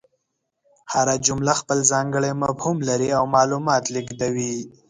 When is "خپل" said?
1.61-1.77